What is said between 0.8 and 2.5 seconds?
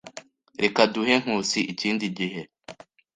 duhe Nkusi ikindi gihe.